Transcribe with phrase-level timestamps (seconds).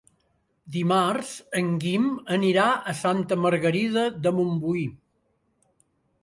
[0.75, 2.07] Dimarts en Guim
[2.37, 2.63] anirà
[2.93, 4.83] a Santa Margarida de Montbui.